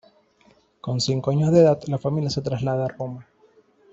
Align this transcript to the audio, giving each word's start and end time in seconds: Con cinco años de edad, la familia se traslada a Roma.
Con 0.81 0.99
cinco 0.99 1.29
años 1.29 1.51
de 1.51 1.59
edad, 1.59 1.79
la 1.85 1.99
familia 1.99 2.31
se 2.31 2.41
traslada 2.41 2.85
a 2.85 2.87
Roma. 2.87 3.27